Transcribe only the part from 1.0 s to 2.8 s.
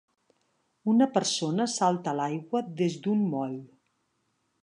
persona salta a l'aigua